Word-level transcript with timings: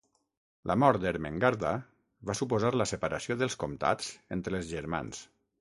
La 0.71 0.77
mort 0.83 1.01
d'Ermengarda 1.03 1.73
va 2.31 2.37
suposar 2.41 2.73
la 2.83 2.89
separació 2.95 3.39
dels 3.43 3.61
comtats 3.65 4.11
entre 4.39 4.61
els 4.63 4.73
germans. 4.77 5.25